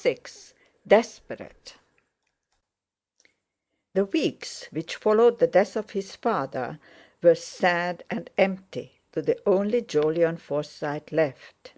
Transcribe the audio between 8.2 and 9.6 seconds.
empty to the